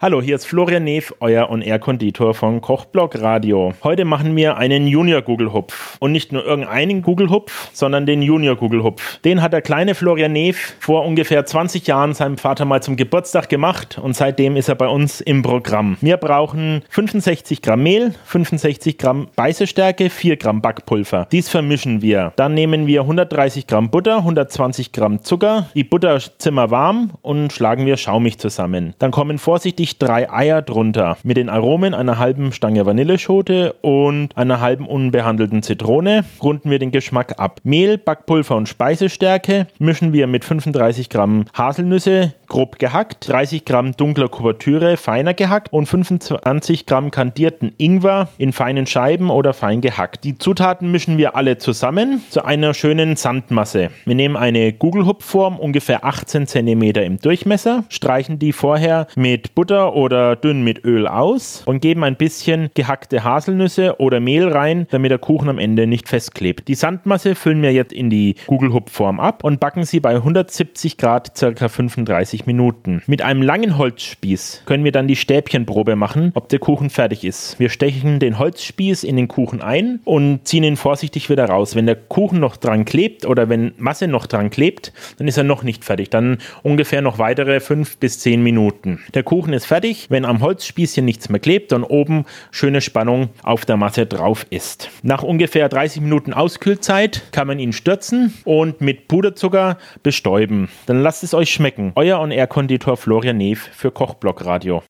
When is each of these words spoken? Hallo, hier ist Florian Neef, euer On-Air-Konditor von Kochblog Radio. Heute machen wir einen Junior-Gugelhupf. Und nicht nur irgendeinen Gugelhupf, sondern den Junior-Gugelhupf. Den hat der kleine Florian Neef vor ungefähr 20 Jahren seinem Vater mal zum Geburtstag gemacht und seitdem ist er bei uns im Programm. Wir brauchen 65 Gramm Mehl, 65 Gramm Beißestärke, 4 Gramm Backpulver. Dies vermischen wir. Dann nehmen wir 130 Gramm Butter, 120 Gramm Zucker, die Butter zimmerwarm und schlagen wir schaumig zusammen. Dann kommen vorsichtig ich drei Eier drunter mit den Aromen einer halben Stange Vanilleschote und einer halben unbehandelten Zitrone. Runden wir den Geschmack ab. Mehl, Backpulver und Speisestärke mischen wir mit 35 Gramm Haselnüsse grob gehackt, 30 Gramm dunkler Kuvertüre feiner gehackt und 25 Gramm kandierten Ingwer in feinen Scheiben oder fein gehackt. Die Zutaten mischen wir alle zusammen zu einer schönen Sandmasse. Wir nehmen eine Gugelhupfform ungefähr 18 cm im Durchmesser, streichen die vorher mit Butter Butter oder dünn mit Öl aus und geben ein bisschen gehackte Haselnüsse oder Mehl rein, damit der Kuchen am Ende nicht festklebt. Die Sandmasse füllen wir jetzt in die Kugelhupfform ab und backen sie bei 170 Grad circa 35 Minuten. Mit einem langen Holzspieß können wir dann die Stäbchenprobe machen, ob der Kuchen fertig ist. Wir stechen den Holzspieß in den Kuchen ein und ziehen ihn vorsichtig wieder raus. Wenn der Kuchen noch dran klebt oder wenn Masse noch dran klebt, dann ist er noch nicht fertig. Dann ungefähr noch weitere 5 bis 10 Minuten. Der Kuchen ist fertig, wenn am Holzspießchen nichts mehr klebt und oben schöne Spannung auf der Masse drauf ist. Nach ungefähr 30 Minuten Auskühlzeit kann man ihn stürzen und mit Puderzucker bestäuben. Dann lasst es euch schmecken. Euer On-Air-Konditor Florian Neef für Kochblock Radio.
Hallo, 0.00 0.22
hier 0.22 0.36
ist 0.36 0.44
Florian 0.44 0.84
Neef, 0.84 1.12
euer 1.18 1.50
On-Air-Konditor 1.50 2.32
von 2.32 2.60
Kochblog 2.60 3.20
Radio. 3.20 3.72
Heute 3.82 4.04
machen 4.04 4.36
wir 4.36 4.56
einen 4.56 4.86
Junior-Gugelhupf. 4.86 5.96
Und 5.98 6.12
nicht 6.12 6.30
nur 6.30 6.44
irgendeinen 6.44 7.02
Gugelhupf, 7.02 7.70
sondern 7.72 8.06
den 8.06 8.22
Junior-Gugelhupf. 8.22 9.18
Den 9.22 9.42
hat 9.42 9.52
der 9.52 9.60
kleine 9.60 9.96
Florian 9.96 10.32
Neef 10.32 10.76
vor 10.78 11.04
ungefähr 11.04 11.44
20 11.44 11.84
Jahren 11.88 12.14
seinem 12.14 12.38
Vater 12.38 12.64
mal 12.64 12.80
zum 12.80 12.94
Geburtstag 12.94 13.48
gemacht 13.48 13.98
und 13.98 14.14
seitdem 14.14 14.54
ist 14.54 14.68
er 14.68 14.76
bei 14.76 14.86
uns 14.86 15.20
im 15.20 15.42
Programm. 15.42 15.96
Wir 16.00 16.16
brauchen 16.16 16.84
65 16.90 17.60
Gramm 17.60 17.82
Mehl, 17.82 18.14
65 18.24 18.98
Gramm 18.98 19.26
Beißestärke, 19.34 20.10
4 20.10 20.36
Gramm 20.36 20.62
Backpulver. 20.62 21.26
Dies 21.32 21.48
vermischen 21.48 22.02
wir. 22.02 22.32
Dann 22.36 22.54
nehmen 22.54 22.86
wir 22.86 23.00
130 23.00 23.66
Gramm 23.66 23.90
Butter, 23.90 24.18
120 24.18 24.92
Gramm 24.92 25.24
Zucker, 25.24 25.70
die 25.74 25.82
Butter 25.82 26.20
zimmerwarm 26.38 27.14
und 27.22 27.52
schlagen 27.52 27.84
wir 27.84 27.96
schaumig 27.96 28.38
zusammen. 28.38 28.94
Dann 29.00 29.10
kommen 29.10 29.38
vorsichtig 29.38 29.87
ich 29.88 29.98
drei 29.98 30.30
Eier 30.30 30.60
drunter 30.60 31.16
mit 31.22 31.38
den 31.38 31.48
Aromen 31.48 31.94
einer 31.94 32.18
halben 32.18 32.52
Stange 32.52 32.84
Vanilleschote 32.84 33.72
und 33.80 34.36
einer 34.36 34.60
halben 34.60 34.86
unbehandelten 34.86 35.62
Zitrone. 35.62 36.24
Runden 36.42 36.70
wir 36.70 36.78
den 36.78 36.90
Geschmack 36.90 37.38
ab. 37.38 37.60
Mehl, 37.64 37.96
Backpulver 37.96 38.56
und 38.56 38.68
Speisestärke 38.68 39.66
mischen 39.78 40.12
wir 40.12 40.26
mit 40.26 40.44
35 40.44 41.08
Gramm 41.08 41.46
Haselnüsse 41.54 42.34
grob 42.48 42.78
gehackt, 42.78 43.28
30 43.28 43.64
Gramm 43.64 43.92
dunkler 43.92 44.28
Kuvertüre 44.28 44.96
feiner 44.96 45.34
gehackt 45.34 45.72
und 45.72 45.86
25 45.86 46.86
Gramm 46.86 47.10
kandierten 47.10 47.72
Ingwer 47.78 48.28
in 48.38 48.52
feinen 48.52 48.86
Scheiben 48.86 49.30
oder 49.30 49.54
fein 49.54 49.80
gehackt. 49.80 50.24
Die 50.24 50.38
Zutaten 50.38 50.90
mischen 50.90 51.18
wir 51.18 51.36
alle 51.36 51.58
zusammen 51.58 52.22
zu 52.30 52.44
einer 52.44 52.74
schönen 52.74 53.16
Sandmasse. 53.16 53.90
Wir 54.04 54.14
nehmen 54.14 54.36
eine 54.36 54.72
Gugelhupfform 54.72 55.58
ungefähr 55.58 56.04
18 56.04 56.46
cm 56.46 56.82
im 56.82 57.18
Durchmesser, 57.18 57.84
streichen 57.88 58.38
die 58.38 58.52
vorher 58.52 59.06
mit 59.14 59.54
Butter 59.54 59.77
Butter 59.78 59.94
oder 59.94 60.36
dünn 60.36 60.62
mit 60.62 60.84
Öl 60.84 61.06
aus 61.06 61.62
und 61.64 61.80
geben 61.80 62.02
ein 62.02 62.16
bisschen 62.16 62.70
gehackte 62.74 63.22
Haselnüsse 63.22 64.00
oder 64.00 64.18
Mehl 64.18 64.48
rein, 64.48 64.86
damit 64.90 65.10
der 65.10 65.18
Kuchen 65.18 65.48
am 65.48 65.58
Ende 65.58 65.86
nicht 65.86 66.08
festklebt. 66.08 66.66
Die 66.68 66.74
Sandmasse 66.74 67.34
füllen 67.34 67.62
wir 67.62 67.72
jetzt 67.72 67.92
in 67.92 68.10
die 68.10 68.34
Kugelhupfform 68.46 69.20
ab 69.20 69.44
und 69.44 69.60
backen 69.60 69.84
sie 69.84 70.00
bei 70.00 70.16
170 70.16 70.96
Grad 70.96 71.36
circa 71.36 71.68
35 71.68 72.46
Minuten. 72.46 73.02
Mit 73.06 73.22
einem 73.22 73.42
langen 73.42 73.78
Holzspieß 73.78 74.62
können 74.66 74.84
wir 74.84 74.92
dann 74.92 75.06
die 75.06 75.16
Stäbchenprobe 75.16 75.94
machen, 75.94 76.32
ob 76.34 76.48
der 76.48 76.58
Kuchen 76.58 76.90
fertig 76.90 77.24
ist. 77.24 77.58
Wir 77.60 77.68
stechen 77.68 78.18
den 78.18 78.38
Holzspieß 78.38 79.04
in 79.04 79.16
den 79.16 79.28
Kuchen 79.28 79.62
ein 79.62 80.00
und 80.04 80.46
ziehen 80.46 80.64
ihn 80.64 80.76
vorsichtig 80.76 81.30
wieder 81.30 81.44
raus. 81.44 81.76
Wenn 81.76 81.86
der 81.86 81.96
Kuchen 81.96 82.40
noch 82.40 82.56
dran 82.56 82.84
klebt 82.84 83.26
oder 83.26 83.48
wenn 83.48 83.74
Masse 83.76 84.08
noch 84.08 84.26
dran 84.26 84.50
klebt, 84.50 84.92
dann 85.18 85.28
ist 85.28 85.36
er 85.36 85.44
noch 85.44 85.62
nicht 85.62 85.84
fertig. 85.84 86.10
Dann 86.10 86.38
ungefähr 86.62 87.02
noch 87.02 87.18
weitere 87.18 87.60
5 87.60 87.98
bis 87.98 88.18
10 88.20 88.42
Minuten. 88.42 89.00
Der 89.14 89.22
Kuchen 89.22 89.52
ist 89.52 89.67
fertig, 89.68 90.06
wenn 90.08 90.24
am 90.24 90.40
Holzspießchen 90.40 91.04
nichts 91.04 91.28
mehr 91.28 91.40
klebt 91.40 91.72
und 91.72 91.84
oben 91.84 92.24
schöne 92.50 92.80
Spannung 92.80 93.28
auf 93.42 93.66
der 93.66 93.76
Masse 93.76 94.06
drauf 94.06 94.46
ist. 94.48 94.90
Nach 95.02 95.22
ungefähr 95.22 95.68
30 95.68 96.00
Minuten 96.00 96.32
Auskühlzeit 96.32 97.22
kann 97.32 97.46
man 97.46 97.58
ihn 97.58 97.74
stürzen 97.74 98.32
und 98.44 98.80
mit 98.80 99.08
Puderzucker 99.08 99.76
bestäuben. 100.02 100.70
Dann 100.86 101.02
lasst 101.02 101.22
es 101.22 101.34
euch 101.34 101.50
schmecken. 101.50 101.92
Euer 101.96 102.18
On-Air-Konditor 102.18 102.96
Florian 102.96 103.36
Neef 103.36 103.68
für 103.72 103.90
Kochblock 103.90 104.44
Radio. 104.46 104.82